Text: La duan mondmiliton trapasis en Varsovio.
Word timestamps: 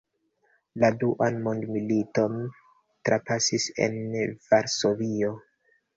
La 0.83 0.89
duan 1.01 1.35
mondmiliton 1.47 2.39
trapasis 3.11 3.69
en 3.89 4.03
Varsovio. 4.49 5.35